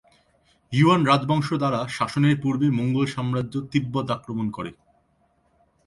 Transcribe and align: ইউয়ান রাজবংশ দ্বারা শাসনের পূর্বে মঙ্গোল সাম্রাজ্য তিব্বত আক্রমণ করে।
ইউয়ান 0.71 1.01
রাজবংশ 1.05 1.47
দ্বারা 1.53 1.79
শাসনের 1.87 2.35
পূর্বে 2.43 2.67
মঙ্গোল 2.79 3.05
সাম্রাজ্য 3.07 3.55
তিব্বত 3.71 4.07
আক্রমণ 4.11 4.47
করে। 4.51 4.71